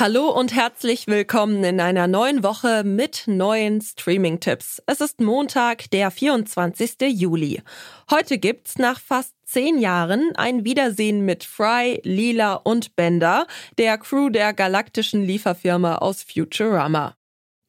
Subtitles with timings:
[0.00, 4.82] Hallo und herzlich willkommen in einer neuen Woche mit neuen Streaming-Tipps.
[4.86, 7.02] Es ist Montag, der 24.
[7.02, 7.60] Juli.
[8.10, 13.46] Heute gibt's nach fast zehn Jahren ein Wiedersehen mit Fry, Lila und Bender,
[13.76, 17.14] der Crew der galaktischen Lieferfirma aus Futurama.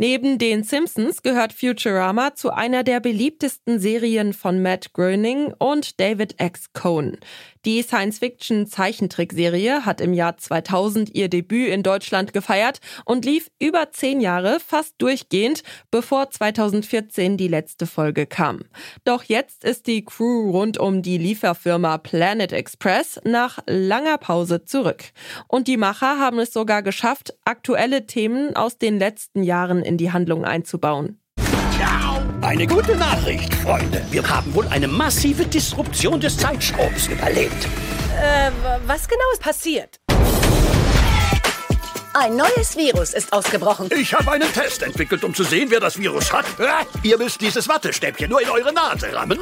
[0.00, 6.40] Neben den Simpsons gehört Futurama zu einer der beliebtesten Serien von Matt Groening und David
[6.40, 6.72] X.
[6.72, 7.18] Cohn.
[7.66, 14.22] Die Science-Fiction-Zeichentrickserie hat im Jahr 2000 ihr Debüt in Deutschland gefeiert und lief über zehn
[14.22, 18.62] Jahre fast durchgehend, bevor 2014 die letzte Folge kam.
[19.04, 25.04] Doch jetzt ist die Crew rund um die Lieferfirma Planet Express nach langer Pause zurück.
[25.46, 30.12] Und die Macher haben es sogar geschafft, aktuelle Themen aus den letzten Jahren in die
[30.12, 31.20] Handlung einzubauen.
[32.42, 34.02] Eine gute Nachricht, Freunde.
[34.10, 37.66] Wir haben wohl eine massive Disruption des Zeitstroms überlebt.
[38.22, 38.50] Äh,
[38.86, 40.00] was genau ist passiert?
[42.12, 43.88] Ein neues Virus ist ausgebrochen.
[43.96, 46.44] Ich habe einen Test entwickelt, um zu sehen, wer das Virus hat.
[47.02, 49.38] Ihr müsst dieses Wattestäbchen nur in eure Nase rammen.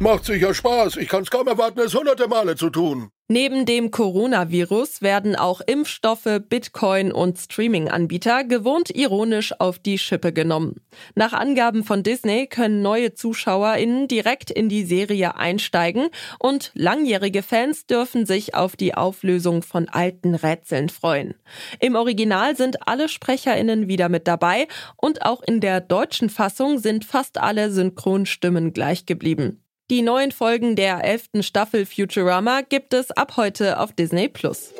[0.00, 0.96] Macht sicher Spaß.
[0.98, 3.10] Ich kann es kaum erwarten, es hunderte Male zu tun.
[3.26, 10.76] Neben dem Coronavirus werden auch Impfstoffe, Bitcoin und Streaming-Anbieter gewohnt ironisch auf die Schippe genommen.
[11.16, 17.86] Nach Angaben von Disney können neue ZuschauerInnen direkt in die Serie einsteigen und langjährige Fans
[17.86, 21.34] dürfen sich auf die Auflösung von alten Rätseln freuen.
[21.80, 27.04] Im Original sind alle SprecherInnen wieder mit dabei und auch in der deutschen Fassung sind
[27.04, 29.60] fast alle Synchronstimmen gleich geblieben.
[29.90, 34.74] Die neuen Folgen der elften Staffel Futurama gibt es ab heute auf Disney Plus.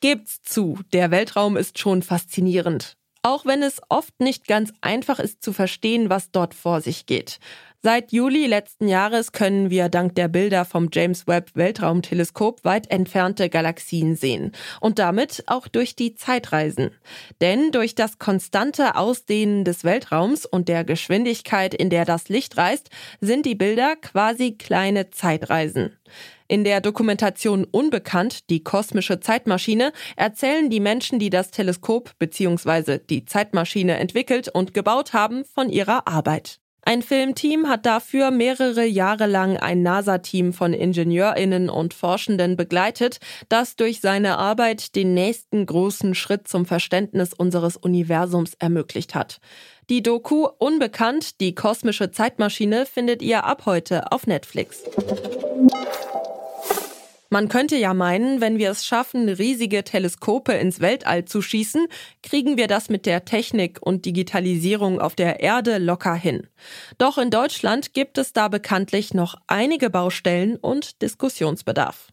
[0.00, 2.96] Gebt's zu, der Weltraum ist schon faszinierend.
[3.22, 7.40] Auch wenn es oft nicht ganz einfach ist zu verstehen, was dort vor sich geht.
[7.84, 13.48] Seit Juli letzten Jahres können wir dank der Bilder vom James Webb Weltraumteleskop weit entfernte
[13.48, 16.92] Galaxien sehen und damit auch durch die Zeit reisen.
[17.40, 22.90] Denn durch das konstante Ausdehnen des Weltraums und der Geschwindigkeit, in der das Licht reist,
[23.20, 25.98] sind die Bilder quasi kleine Zeitreisen.
[26.46, 32.98] In der Dokumentation Unbekannt, die kosmische Zeitmaschine, erzählen die Menschen, die das Teleskop bzw.
[32.98, 36.61] die Zeitmaschine entwickelt und gebaut haben, von ihrer Arbeit.
[36.84, 43.76] Ein Filmteam hat dafür mehrere Jahre lang ein NASA-Team von Ingenieurinnen und Forschenden begleitet, das
[43.76, 49.40] durch seine Arbeit den nächsten großen Schritt zum Verständnis unseres Universums ermöglicht hat.
[49.90, 54.82] Die Doku Unbekannt, die kosmische Zeitmaschine findet ihr ab heute auf Netflix.
[57.32, 61.86] Man könnte ja meinen, wenn wir es schaffen, riesige Teleskope ins Weltall zu schießen,
[62.22, 66.46] kriegen wir das mit der Technik und Digitalisierung auf der Erde locker hin.
[66.98, 72.12] Doch in Deutschland gibt es da bekanntlich noch einige Baustellen und Diskussionsbedarf.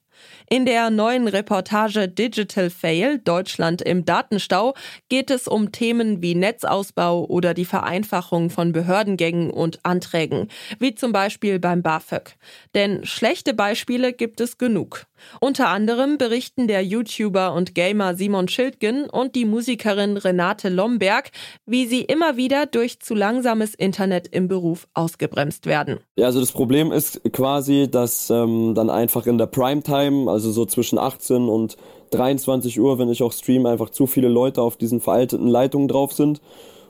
[0.49, 4.73] In der neuen Reportage Digital Fail Deutschland im Datenstau
[5.09, 10.47] geht es um Themen wie Netzausbau oder die Vereinfachung von Behördengängen und Anträgen,
[10.79, 12.35] wie zum Beispiel beim BAföG.
[12.73, 15.05] Denn schlechte Beispiele gibt es genug.
[15.39, 21.31] Unter anderem berichten der YouTuber und Gamer Simon Schildgen und die Musikerin Renate Lomberg,
[21.65, 25.99] wie sie immer wieder durch zu langsames Internet im Beruf ausgebremst werden.
[26.15, 30.65] Ja, also das Problem ist quasi, dass ähm, dann einfach in der Primetime, also so
[30.65, 31.77] zwischen 18 und
[32.11, 36.13] 23 Uhr, wenn ich auch streame, einfach zu viele Leute auf diesen veralteten Leitungen drauf
[36.13, 36.41] sind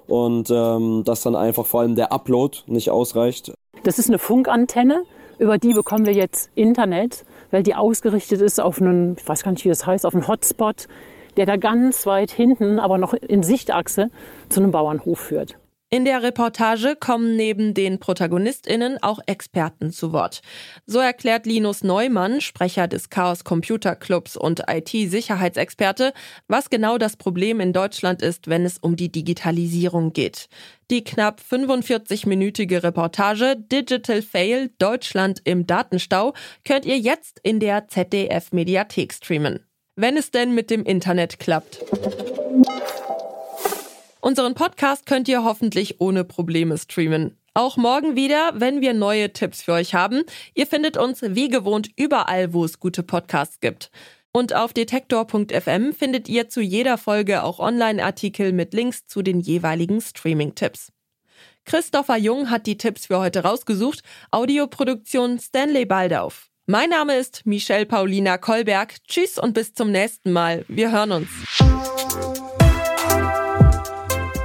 [0.08, 3.54] und ähm, dass dann einfach vor allem der Upload nicht ausreicht.
[3.84, 5.04] Das ist eine Funkantenne,
[5.38, 9.52] über die bekommen wir jetzt Internet weil die ausgerichtet ist auf einen, ich weiß gar
[9.52, 10.88] nicht, wie das heißt, auf einen Hotspot,
[11.38, 14.10] der da ganz weit hinten, aber noch in Sichtachse
[14.50, 15.58] zu einem Bauernhof führt.
[15.92, 20.42] In der Reportage kommen neben den ProtagonistInnen auch Experten zu Wort.
[20.86, 26.14] So erklärt Linus Neumann, Sprecher des Chaos Computer Clubs und IT-Sicherheitsexperte,
[26.48, 30.48] was genau das Problem in Deutschland ist, wenn es um die Digitalisierung geht.
[30.92, 36.36] Die knapp 45-minütige Reportage Digital Fail Deutschland im Datenstau
[36.66, 39.66] könnt ihr jetzt in der ZDF Mediathek streamen.
[39.96, 41.84] Wenn es denn mit dem Internet klappt.
[44.22, 47.38] Unseren Podcast könnt ihr hoffentlich ohne Probleme streamen.
[47.54, 50.24] Auch morgen wieder, wenn wir neue Tipps für euch haben.
[50.54, 53.92] Ihr findet uns wie gewohnt überall, wo es gute Podcasts gibt.
[54.32, 60.02] Und auf detektor.fm findet ihr zu jeder Folge auch Online-Artikel mit Links zu den jeweiligen
[60.02, 60.92] Streaming-Tipps.
[61.66, 64.02] Christopher Jung hat die Tipps für heute rausgesucht.
[64.32, 66.50] Audioproduktion Stanley Baldauf.
[66.68, 68.96] Mein Name ist Michelle Paulina Kolberg.
[69.08, 70.66] Tschüss und bis zum nächsten Mal.
[70.68, 71.30] Wir hören uns.